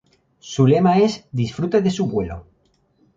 Su 0.39 0.65
lema 0.65 0.97
es 0.97 1.27
"Disfrute 1.31 1.79
de 1.83 1.91
su 1.91 2.07
vuelo". 2.07 2.47